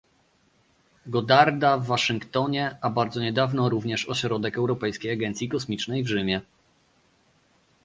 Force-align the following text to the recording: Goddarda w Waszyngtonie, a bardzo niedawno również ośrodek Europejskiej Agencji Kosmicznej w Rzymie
Goddarda 1.07 1.77
w 1.77 1.85
Waszyngtonie, 1.87 2.77
a 2.81 2.89
bardzo 2.89 3.19
niedawno 3.21 3.69
również 3.69 4.09
ośrodek 4.09 4.57
Europejskiej 4.57 5.11
Agencji 5.11 5.49
Kosmicznej 5.49 6.03
w 6.03 6.07
Rzymie 6.07 6.41